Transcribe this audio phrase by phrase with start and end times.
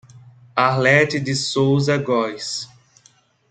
[0.57, 2.67] Arlete de Soouza Gois